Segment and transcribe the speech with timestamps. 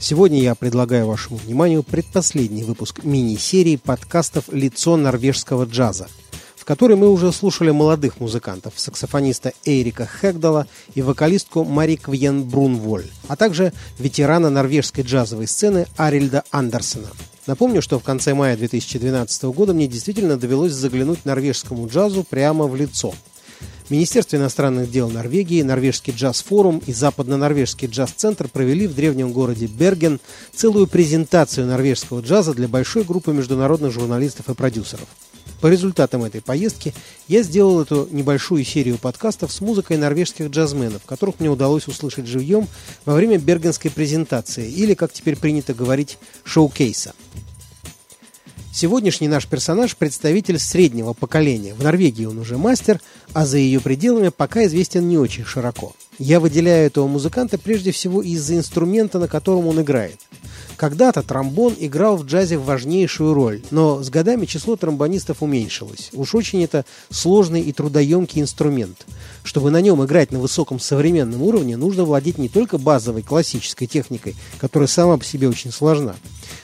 [0.00, 6.08] Сегодня я предлагаю вашему вниманию предпоследний выпуск мини-серии подкастов «Лицо норвежского джаза»,
[6.56, 13.10] в которой мы уже слушали молодых музыкантов, саксофониста Эрика Хегдала и вокалистку Мари Квьен Брунволь,
[13.26, 17.08] а также ветерана норвежской джазовой сцены Арильда Андерсона–
[17.48, 22.76] Напомню, что в конце мая 2012 года мне действительно довелось заглянуть норвежскому джазу прямо в
[22.76, 23.14] лицо.
[23.90, 30.20] Министерство иностранных дел Норвегии, Норвежский джаз-форум и Западно-Норвежский джаз-центр провели в древнем городе Берген
[30.54, 35.08] целую презентацию норвежского джаза для большой группы международных журналистов и продюсеров.
[35.62, 36.92] По результатам этой поездки
[37.28, 42.68] я сделал эту небольшую серию подкастов с музыкой норвежских джазменов, которых мне удалось услышать живьем
[43.06, 47.14] во время бергенской презентации, или, как теперь принято говорить, шоу-кейса.
[48.80, 51.74] Сегодняшний наш персонаж– представитель среднего поколения.
[51.74, 53.00] В Норвегии он уже мастер,
[53.32, 55.96] а за ее пределами пока известен не очень широко.
[56.20, 60.20] Я выделяю этого музыканта прежде всего из-за инструмента, на котором он играет.
[60.76, 66.10] Когда-то тромбон играл в джазе важнейшую роль, но с годами число тромбонистов уменьшилось.
[66.12, 69.06] Уж очень это сложный и трудоемкий инструмент.
[69.42, 74.36] Чтобы на нем играть на высоком современном уровне, нужно владеть не только базовой классической техникой,
[74.60, 76.14] которая сама по себе очень сложна,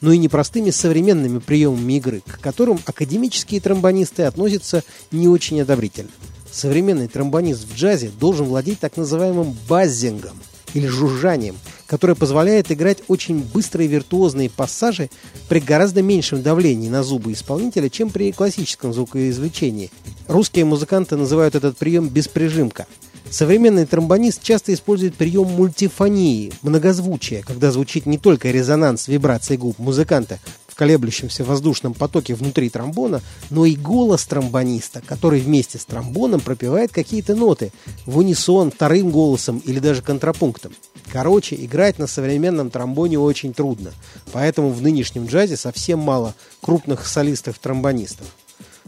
[0.00, 6.10] но и непростыми современными приемами игры, к которым академические тромбонисты относятся не очень одобрительно.
[6.50, 10.38] Современный тромбонист в джазе должен владеть так называемым баззингом
[10.74, 11.56] или жужжанием–
[11.88, 15.08] которая позволяет играть очень быстрые виртуозные пассажи
[15.48, 19.90] при гораздо меньшем давлении на зубы исполнителя, чем при классическом звукоизвлечении.
[20.28, 22.86] Русские музыканты называют этот прием бесприжимка.
[23.30, 30.38] Современный тромбонист часто использует прием мультифонии, многозвучия, когда звучит не только резонанс вибраций губ музыканта,
[30.78, 37.34] колеблющемся воздушном потоке внутри тромбона, но и голос тромбониста, который вместе с тромбоном пропевает какие-то
[37.34, 37.72] ноты
[38.06, 40.72] в унисон, вторым голосом или даже контрапунктом.
[41.10, 43.90] Короче, играть на современном тромбоне очень трудно,
[44.30, 48.26] поэтому в нынешнем джазе совсем мало крупных солистов-тромбонистов.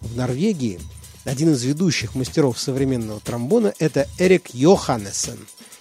[0.00, 0.80] В Норвегии
[1.24, 5.38] один из ведущих мастеров современного тромбона– это Эрик Йоханнесен.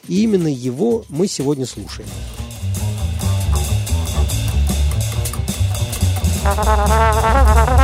[0.08, 2.10] И именно его мы сегодня слушаем.
[6.46, 7.83] Thank you.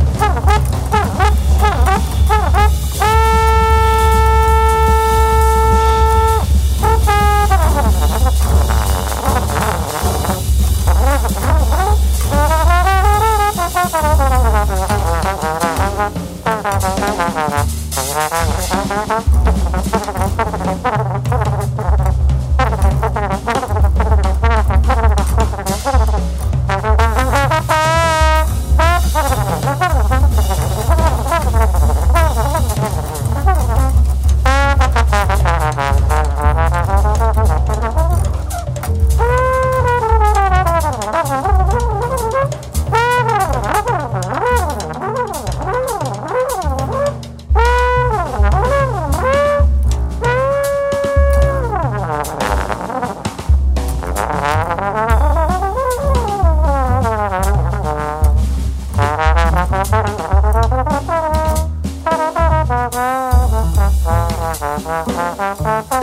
[64.46, 65.95] Ha ha ha ha ha ha.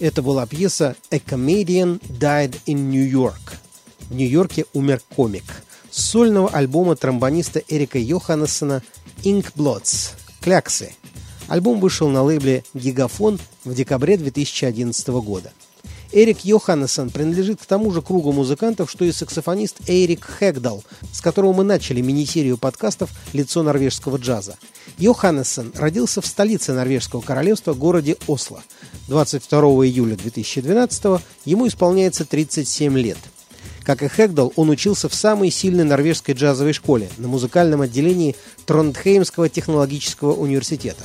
[0.00, 3.56] Это была пьеса «A Comedian Died in New York».
[4.08, 5.42] В Нью-Йорке умер комик.
[5.90, 8.84] С сольного альбома тромбониста Эрика Йоханнесона
[9.24, 10.92] «Ink Blots» «Кляксы».
[11.48, 15.52] Альбом вышел на лейбле «Гигафон» в декабре 2011 года.
[16.12, 21.52] Эрик Йоханнессон принадлежит к тому же кругу музыкантов, что и саксофонист Эрик Хэгдал, с которого
[21.52, 24.56] мы начали мини-серию подкастов «Лицо норвежского джаза».
[24.96, 28.62] Йоханнессон родился в столице норвежского королевства, городе Осло.
[29.08, 33.18] 22 июля 2012 ему исполняется 37 лет.
[33.82, 39.48] Как и Хэгдал, он учился в самой сильной норвежской джазовой школе на музыкальном отделении Трондхеймского
[39.48, 41.04] технологического университета.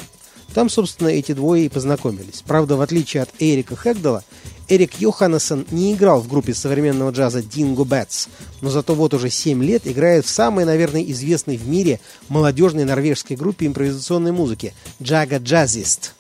[0.54, 2.44] Там, собственно, эти двое и познакомились.
[2.46, 4.24] Правда, в отличие от Эрика Хэгдала,
[4.68, 8.28] Эрик Йоханнессон не играл в группе современного джаза Dingo Bats,
[8.62, 13.38] но зато вот уже 7 лет играет в самой, наверное, известной в мире молодежной норвежской
[13.38, 16.12] группе импровизационной музыки Jaga Jazzist.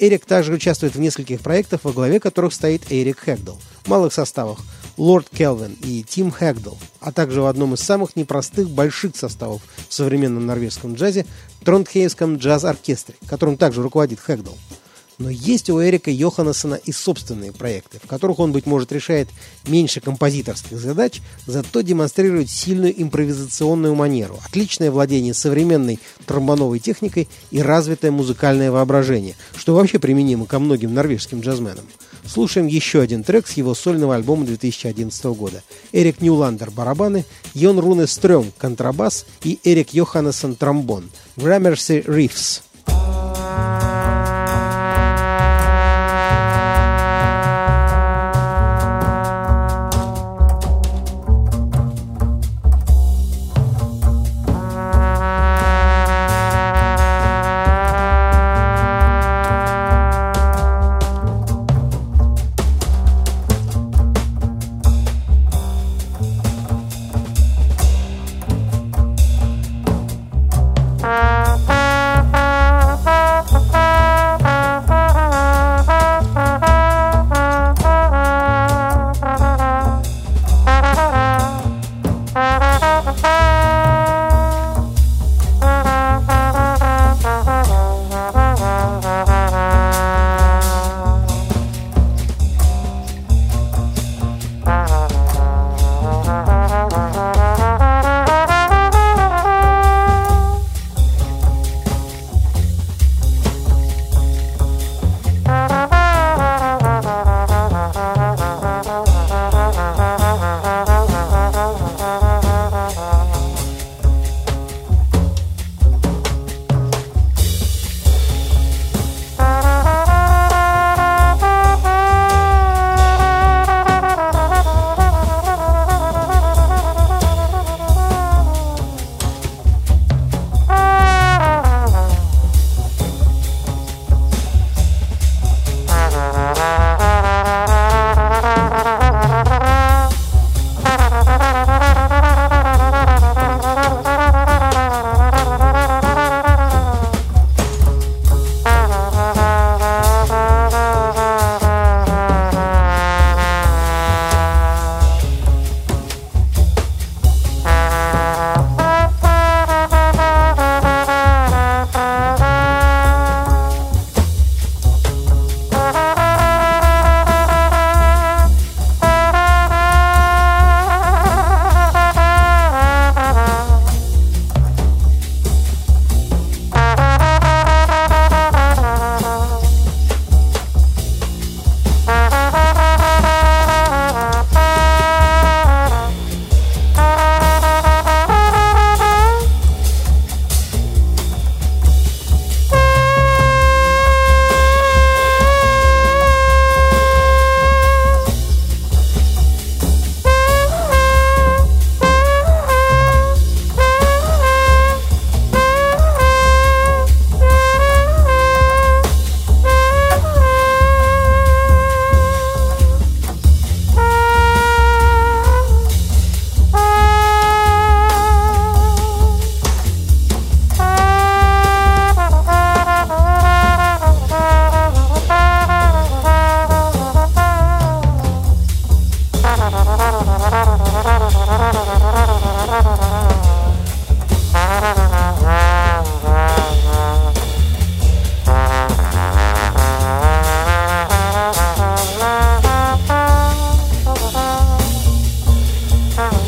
[0.00, 3.60] Эрик также участвует в нескольких проектах, во главе которых стоит Эрик Хэгдал.
[3.84, 4.58] В малых составах
[4.96, 9.92] Лорд Келвин и Тим Хэгдал, а также в одном из самых непростых больших составов в
[9.92, 11.26] современном норвежском джазе
[11.64, 14.56] Тронтхеймском джаз-оркестре, которым также руководит Хэгдал.
[15.20, 19.28] Но есть у Эрика Йоханнесона и собственные проекты, в которых он, быть может, решает
[19.68, 28.10] меньше композиторских задач, зато демонстрирует сильную импровизационную манеру, отличное владение современной тромбоновой техникой и развитое
[28.10, 31.84] музыкальное воображение, что вообще применимо ко многим норвежским джазменам.
[32.26, 35.62] Слушаем еще один трек с его сольного альбома 2011 года.
[35.92, 41.10] Эрик Ньюландер– барабаны, Йон Руне Стрём– контрабас и Эрик Йоханнессон– тромбон.
[41.36, 42.62] Gramercy Riffs–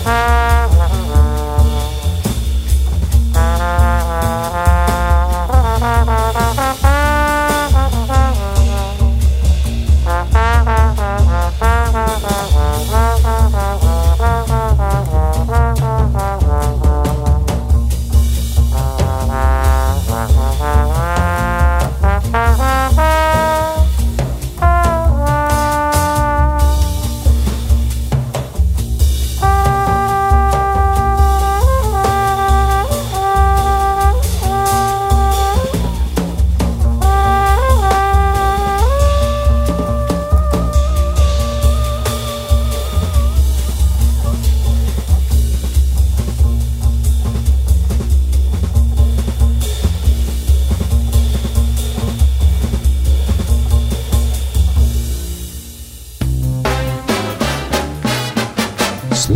[0.05, 0.32] Bye.